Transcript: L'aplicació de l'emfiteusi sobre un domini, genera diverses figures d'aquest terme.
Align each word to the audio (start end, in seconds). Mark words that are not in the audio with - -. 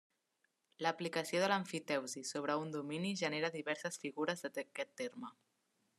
L'aplicació 0.85 1.41
de 1.43 1.49
l'emfiteusi 1.51 2.23
sobre 2.29 2.57
un 2.63 2.73
domini, 2.77 3.11
genera 3.23 3.55
diverses 3.59 4.03
figures 4.07 4.45
d'aquest 4.57 4.97
terme. 5.03 5.35